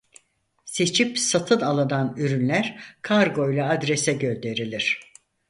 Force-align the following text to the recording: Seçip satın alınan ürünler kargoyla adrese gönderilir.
Seçip 0.65 1.19
satın 1.19 1.61
alınan 1.61 2.13
ürünler 2.17 2.95
kargoyla 3.01 3.69
adrese 3.69 4.13
gönderilir. 4.13 5.13